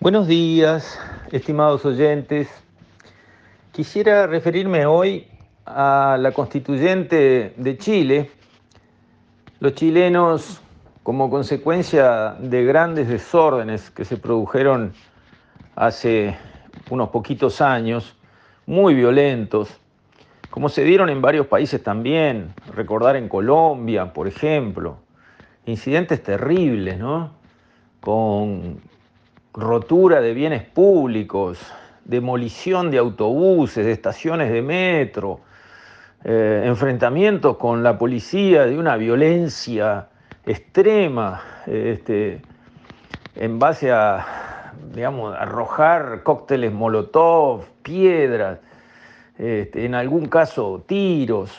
[0.00, 0.96] Buenos días,
[1.32, 2.48] estimados oyentes.
[3.72, 5.26] Quisiera referirme hoy
[5.66, 8.30] a la constituyente de Chile.
[9.58, 10.60] Los chilenos,
[11.02, 14.92] como consecuencia de grandes desórdenes que se produjeron
[15.74, 16.38] hace
[16.90, 18.14] unos poquitos años,
[18.66, 19.80] muy violentos,
[20.48, 24.98] como se dieron en varios países también, recordar en Colombia, por ejemplo,
[25.66, 27.32] incidentes terribles, ¿no?
[28.00, 28.80] Con
[29.58, 31.58] rotura de bienes públicos,
[32.04, 35.40] demolición de autobuses, de estaciones de metro,
[36.24, 40.08] eh, enfrentamientos con la policía de una violencia
[40.46, 42.40] extrema, este,
[43.34, 48.60] en base a, digamos, arrojar cócteles molotov, piedras,
[49.36, 51.50] este, en algún caso tiros.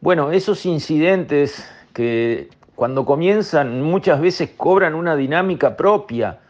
[0.00, 6.40] Bueno, esos incidentes que cuando comienzan muchas veces cobran una dinámica propia,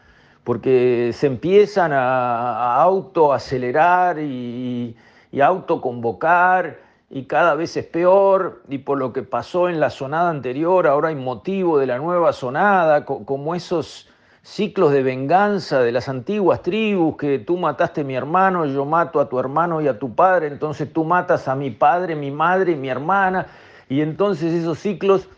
[0.49, 4.97] porque se empiezan a, autoacelerar y,
[5.31, 6.79] y autoconvocar
[7.11, 11.11] y cada vez es peor, y por lo que pasó en la sonada anterior, ahora
[11.11, 14.09] hay motivo de la nueva sonada, como esos
[14.43, 19.21] ciclos de venganza de las antiguas tribus, que tú mataste a mi hermano, yo mato
[19.21, 22.73] a tu hermano y a tu padre, entonces tú matas a mi padre, mi madre
[22.73, 23.49] y mi hermana,
[23.91, 25.29] y entonces esos ciclos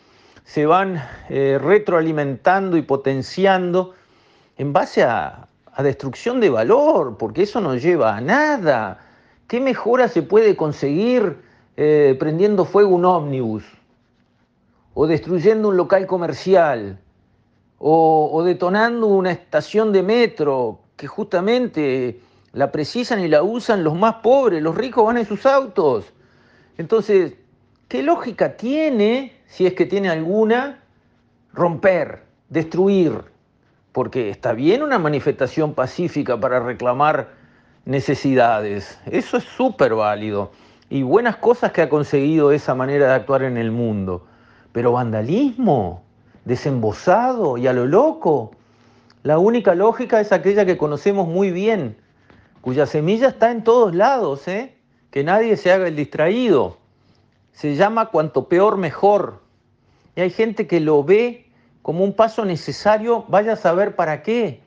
[0.45, 3.95] se van eh, retroalimentando y potenciando
[4.61, 5.47] en base a,
[5.79, 8.99] destrucción de valor, porque eso no lleva a nada.
[9.49, 11.39] ¿Qué mejora se puede conseguir
[11.79, 13.65] eh, prendiendo fuego un ómnibus?
[14.93, 16.99] O destruyendo un local comercial,
[17.79, 22.21] o, detonando una estación de metro que justamente
[22.53, 26.05] la precisan y la usan los más pobres, los ricos van en sus autos.
[26.77, 27.33] Entonces,
[27.89, 30.83] ¿qué lógica tiene, si es que tiene alguna,
[31.55, 33.30] romper, destruir?
[34.01, 37.35] Porque está bien una manifestación pacífica para reclamar
[37.85, 40.53] necesidades, eso es súper válido
[40.89, 44.25] y buenas cosas que ha conseguido esa manera de actuar en el mundo,
[44.73, 46.03] pero vandalismo,
[46.47, 48.53] desembosado y a lo loco,
[49.23, 51.99] la única lógica es aquella que conocemos muy bien,
[52.63, 54.79] cuya semilla está en todos lados, ¿eh?
[55.11, 56.79] que nadie se haga el distraído.
[57.53, 59.43] Se llama cuanto peor mejor.
[60.17, 61.50] Y hay gente que lo ve
[61.83, 64.61] como un paso necesario, vaya a saber para qué.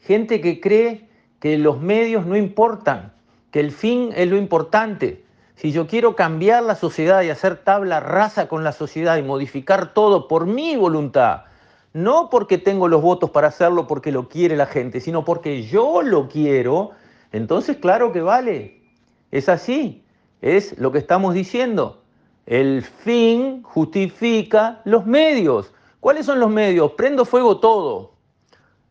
[0.00, 1.08] Gente que cree
[1.40, 3.12] que los medios no importan,
[3.50, 5.24] que el fin es lo importante.
[5.56, 9.92] Si yo quiero cambiar la sociedad y hacer tabla rasa con la sociedad y modificar
[9.92, 11.44] todo por mi voluntad,
[11.92, 16.02] no porque tengo los votos para hacerlo porque lo quiere la gente, sino porque yo
[16.02, 16.90] lo quiero,
[17.32, 18.82] entonces claro que vale.
[19.30, 20.04] Es así,
[20.40, 22.02] es lo que estamos diciendo.
[22.46, 25.72] El fin justifica los medios.
[26.00, 26.92] ¿Cuáles son los medios?
[26.92, 28.12] Prendo fuego todo.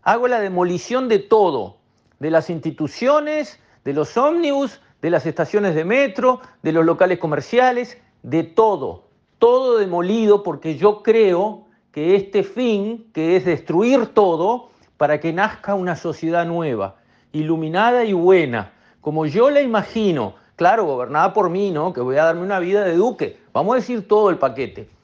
[0.03, 1.77] Hago la demolición de todo.
[2.19, 7.97] De las instituciones, de los ómnibus, de las estaciones de metro, de los locales comerciales,
[8.23, 9.05] de todo.
[9.39, 15.75] Todo demolido porque yo creo que este fin, que es destruir todo, para que nazca
[15.75, 16.97] una sociedad nueva,
[17.31, 21.93] iluminada y buena, como yo la imagino, claro, gobernada por mí, ¿no?
[21.93, 23.39] Que voy a darme una vida de duque.
[23.53, 24.96] Vamos a decir todo el paquete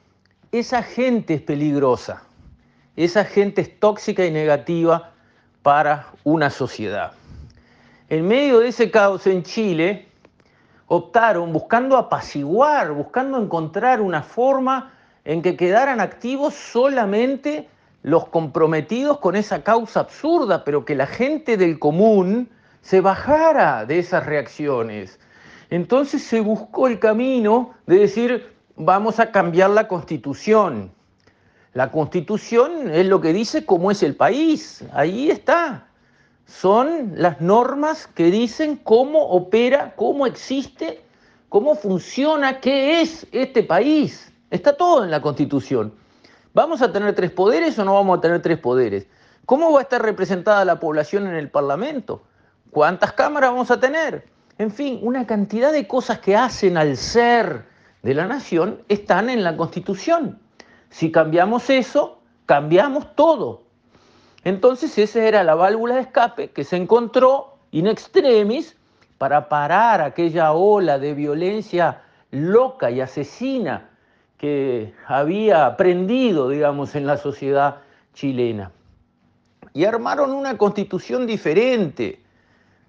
[0.58, 2.22] esa gente es peligrosa,
[2.94, 5.10] esa gente es tóxica y negativa
[5.62, 7.12] para una sociedad.
[8.08, 10.06] En medio de ese caos en Chile,
[10.86, 14.92] optaron buscando apaciguar, buscando encontrar una forma
[15.24, 17.68] en que quedaran activos solamente
[18.04, 22.48] los comprometidos con esa causa absurda, pero que la gente del común
[22.80, 25.18] se bajara de esas reacciones.
[25.68, 30.92] Entonces se buscó el camino de decir, vamos a cambiar la constitución.
[31.72, 35.88] La constitución es lo que dice cómo es el país, ahí está.
[36.46, 41.02] Son las normas que dicen cómo opera, cómo existe,
[41.48, 44.32] cómo funciona, qué es este país.
[44.50, 45.94] Está todo en la constitución.
[46.52, 49.08] ¿Vamos a tener tres poderes o no vamos a tener tres poderes?
[49.46, 52.22] ¿Cómo va a estar representada la población en el Parlamento?
[52.70, 54.26] ¿Cuántas cámaras vamos a tener?
[54.58, 57.73] En fin, una cantidad de cosas que hacen al ser
[58.04, 60.38] de la nación están en la Constitución.
[60.90, 63.62] Si cambiamos eso, cambiamos todo.
[64.44, 68.76] Entonces esa era la válvula de escape que se encontró in extremis
[69.16, 73.88] para parar aquella ola de violencia loca y asesina
[74.36, 77.76] que había prendido, digamos, en la sociedad
[78.12, 78.70] chilena.
[79.72, 82.22] Y armaron una constitución diferente,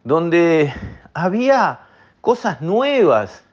[0.04, 0.74] donde
[1.14, 1.80] había
[2.20, 3.45] cosas nuevas,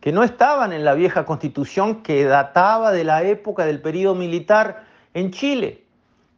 [0.00, 4.84] que no estaban en la vieja constitución que databa de la época del periodo militar
[5.14, 5.84] en Chile.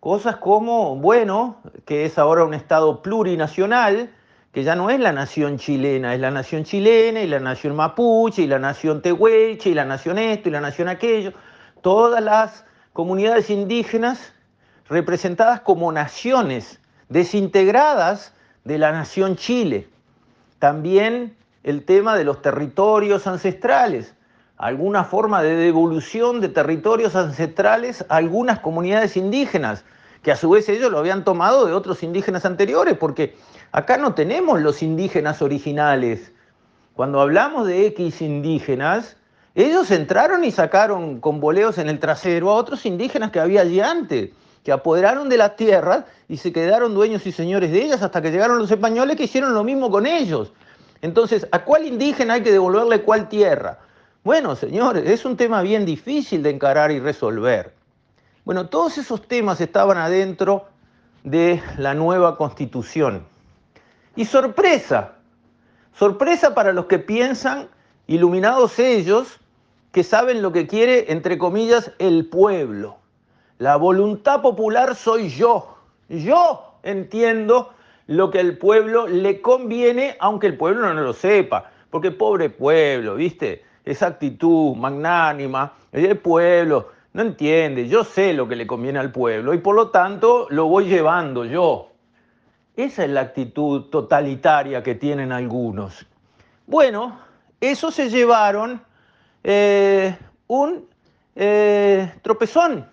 [0.00, 4.10] Cosas como, bueno, que es ahora un Estado plurinacional,
[4.52, 8.42] que ya no es la nación chilena, es la nación chilena y la nación mapuche
[8.42, 11.32] y la nación tehuelche y la nación esto y la nación aquello.
[11.80, 14.34] Todas las comunidades indígenas
[14.88, 18.34] representadas como naciones desintegradas
[18.64, 19.88] de la nación Chile.
[20.58, 24.14] También el tema de los territorios ancestrales,
[24.56, 29.84] alguna forma de devolución de territorios ancestrales a algunas comunidades indígenas,
[30.22, 33.36] que a su vez ellos lo habían tomado de otros indígenas anteriores, porque
[33.72, 36.32] acá no tenemos los indígenas originales.
[36.94, 39.16] Cuando hablamos de X indígenas,
[39.54, 43.80] ellos entraron y sacaron con boleos en el trasero a otros indígenas que había allí
[43.80, 44.30] antes,
[44.64, 48.30] que apoderaron de las tierras y se quedaron dueños y señores de ellas hasta que
[48.30, 50.52] llegaron los españoles que hicieron lo mismo con ellos.
[51.02, 53.80] Entonces, ¿a cuál indígena hay que devolverle cuál tierra?
[54.24, 57.74] Bueno, señores, es un tema bien difícil de encarar y resolver.
[58.44, 60.66] Bueno, todos esos temas estaban adentro
[61.24, 63.24] de la nueva constitución.
[64.14, 65.14] Y sorpresa,
[65.96, 67.68] sorpresa para los que piensan,
[68.06, 69.40] iluminados ellos,
[69.90, 72.98] que saben lo que quiere, entre comillas, el pueblo.
[73.58, 75.76] La voluntad popular soy yo.
[76.08, 77.74] Yo entiendo
[78.12, 81.70] lo que al pueblo le conviene, aunque el pueblo no lo sepa.
[81.88, 83.64] Porque pobre pueblo, ¿viste?
[83.84, 89.52] Esa actitud magnánima, el pueblo no entiende, yo sé lo que le conviene al pueblo
[89.52, 91.90] y por lo tanto lo voy llevando yo.
[92.76, 96.06] Esa es la actitud totalitaria que tienen algunos.
[96.66, 97.18] Bueno,
[97.60, 98.82] eso se llevaron
[99.42, 100.16] eh,
[100.46, 100.86] un
[101.34, 102.86] eh, tropezón,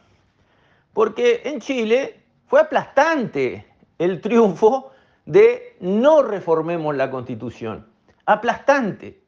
[0.94, 3.66] porque en Chile fue aplastante
[3.98, 4.92] el triunfo
[5.30, 7.86] de no reformemos la constitución,
[8.26, 9.22] aplastante.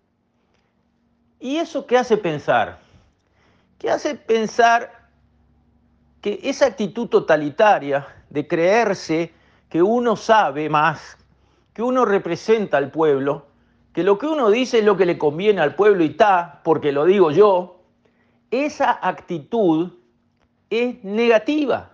[1.39, 2.79] ¿Y eso qué hace pensar?
[3.77, 5.09] ¿Qué hace pensar
[6.21, 9.31] que esa actitud totalitaria de creerse
[9.69, 11.17] que uno sabe más,
[11.71, 13.45] que uno representa al pueblo,
[13.93, 16.91] que lo que uno dice es lo que le conviene al pueblo y está, porque
[16.91, 17.79] lo digo yo,
[18.49, 19.91] esa actitud
[20.71, 21.91] es negativa.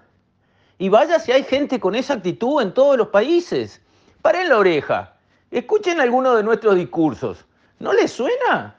[0.78, 3.82] Y vaya si hay gente con esa actitud en todos los países.
[4.22, 5.14] Paren la oreja,
[5.52, 7.46] escuchen alguno de nuestros discursos.
[7.80, 8.76] ¿No les suena?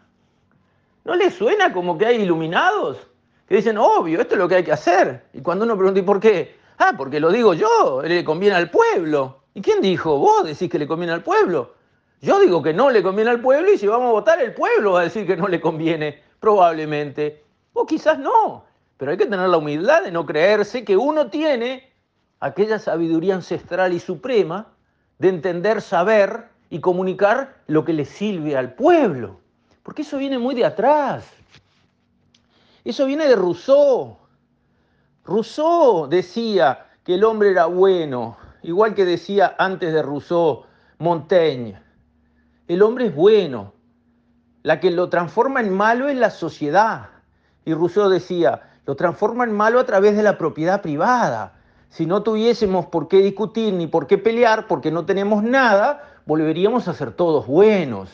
[1.04, 2.98] ¿No les suena como que hay iluminados?
[3.48, 5.24] Que dicen, obvio, esto es lo que hay que hacer.
[5.32, 6.56] Y cuando uno pregunta, ¿y por qué?
[6.78, 9.42] Ah, porque lo digo yo, le conviene al pueblo.
[9.54, 10.18] ¿Y quién dijo?
[10.18, 11.74] Vos decís que le conviene al pueblo.
[12.20, 14.92] Yo digo que no le conviene al pueblo y si vamos a votar el pueblo
[14.92, 17.44] va a decir que no le conviene, probablemente.
[17.72, 18.64] O quizás no,
[18.96, 21.92] pero hay que tener la humildad de no creerse que uno tiene
[22.40, 24.66] aquella sabiduría ancestral y suprema
[25.18, 29.40] de entender, saber y comunicar lo que le sirve al pueblo.
[29.82, 31.24] Porque eso viene muy de atrás.
[32.84, 34.18] Eso viene de Rousseau.
[35.24, 40.64] Rousseau decía que el hombre era bueno, igual que decía antes de Rousseau
[40.98, 41.80] Montaigne.
[42.66, 43.74] El hombre es bueno.
[44.62, 47.08] La que lo transforma en malo es la sociedad.
[47.64, 51.57] Y Rousseau decía, lo transforma en malo a través de la propiedad privada.
[51.88, 56.88] Si no tuviésemos por qué discutir ni por qué pelear, porque no tenemos nada, volveríamos
[56.88, 58.10] a ser todos buenos.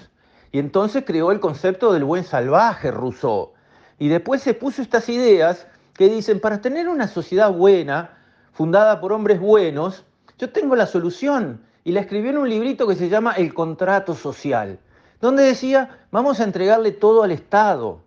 [0.52, 3.52] Y entonces creó el concepto del buen salvaje Rousseau.
[3.98, 8.18] Y después se puso estas ideas que dicen, para tener una sociedad buena,
[8.52, 10.04] fundada por hombres buenos,
[10.38, 14.14] yo tengo la solución y la escribió en un librito que se llama El contrato
[14.14, 14.78] social,
[15.20, 18.00] donde decía, vamos a entregarle todo al Estado,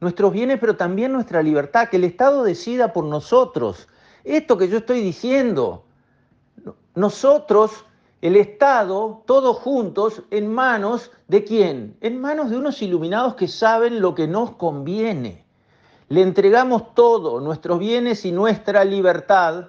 [0.00, 3.88] nuestros bienes, pero también nuestra libertad, que el Estado decida por nosotros.
[4.24, 5.84] Esto que yo estoy diciendo,
[6.94, 7.84] nosotros,
[8.20, 11.96] el Estado, todos juntos, en manos de quién?
[12.00, 15.44] En manos de unos iluminados que saben lo que nos conviene.
[16.08, 19.68] Le entregamos todo, nuestros bienes y nuestra libertad,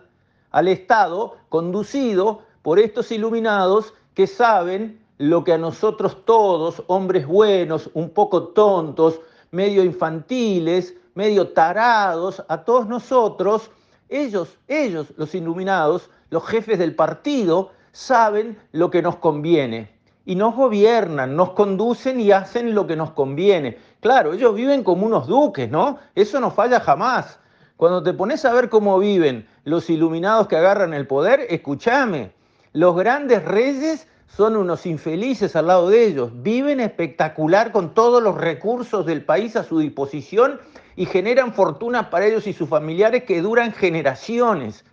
[0.51, 7.89] al Estado, conducido por estos iluminados que saben lo que a nosotros todos, hombres buenos,
[7.93, 9.19] un poco tontos,
[9.51, 13.69] medio infantiles, medio tarados, a todos nosotros,
[14.09, 20.55] ellos, ellos, los iluminados, los jefes del partido, saben lo que nos conviene y nos
[20.55, 23.77] gobiernan, nos conducen y hacen lo que nos conviene.
[23.99, 25.97] Claro, ellos viven como unos duques, ¿no?
[26.13, 27.39] Eso no falla jamás.
[27.77, 32.31] Cuando te pones a ver cómo viven los iluminados que agarran el poder, escúchame,
[32.73, 36.31] los grandes reyes son unos infelices al lado de ellos.
[36.41, 40.59] Viven espectacular con todos los recursos del país a su disposición
[40.95, 44.85] y generan fortunas para ellos y sus familiares que duran generaciones.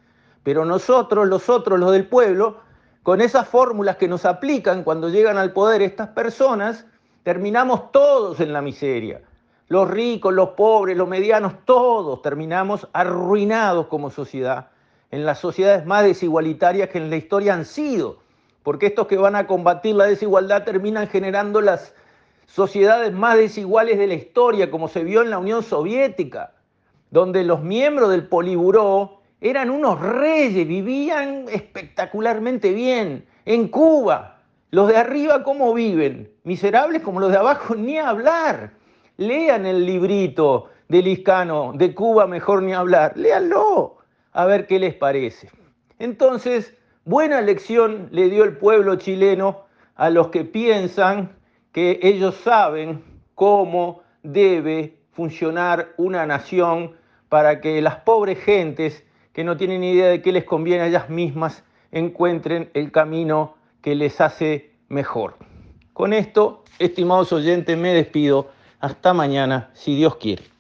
[0.43, 2.59] Pero nosotros, los otros, los del pueblo,
[3.03, 6.87] con esas fórmulas que nos aplican cuando llegan al poder estas personas,
[7.23, 9.21] terminamos todos en la miseria.
[9.69, 14.69] Los ricos, los pobres, los medianos, todos terminamos arruinados como sociedad.
[15.13, 18.19] en las sociedades más desigualitarias que en la historia han sido,
[18.67, 21.95] porque estos que van a combatir la desigualdad terminan generando las
[22.47, 26.53] sociedades más desiguales de la historia, como se vio en la Unión Soviética,
[27.13, 33.25] donde los miembros del Poliburó eran unos reyes, vivían espectacularmente bien.
[33.45, 34.41] En Cuba,
[34.73, 36.33] los de arriba, ¿cómo viven?
[36.43, 38.73] Miserables como los de abajo, ni hablar.
[39.17, 43.17] Lean el librito de Liscano, de Cuba, mejor ni hablar.
[43.17, 43.99] Léanlo,
[44.33, 45.51] a ver qué les parece.
[46.01, 46.76] Entonces,
[47.07, 51.37] buena lección le dio el pueblo chileno a los que piensan
[51.73, 53.03] que ellos saben
[53.35, 56.97] cómo debe funcionar una nación
[57.29, 61.09] para que las pobres gentes que no tienen idea de qué les conviene a ellas
[61.09, 65.37] mismas encuentren el camino que les hace mejor.
[65.93, 68.51] Con esto, estimados oyentes, me despido.
[68.81, 70.56] Hasta mañana, si Dios quiere.